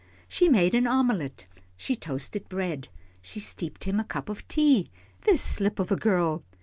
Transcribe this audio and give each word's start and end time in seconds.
She 0.27 0.49
made 0.49 0.73
an 0.73 0.87
omelet, 0.87 1.45
she 1.77 1.95
toasted 1.95 2.49
bread, 2.49 2.87
she 3.21 3.39
steeped 3.39 3.83
him 3.83 3.99
a 3.99 4.03
cup 4.03 4.29
of 4.29 4.47
tea 4.47 4.89
this 5.25 5.43
slip 5.43 5.77
of 5.77 5.91
a 5.91 5.95
girl. 5.95 6.41